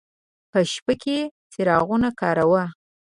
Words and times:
په 0.51 0.59
شپه 0.71 0.93
کې 1.01 1.17
څراغونه 1.51 2.09
کاروه. 2.19 2.63